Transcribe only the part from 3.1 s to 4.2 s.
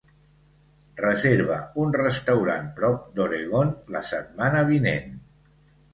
d'Oregon la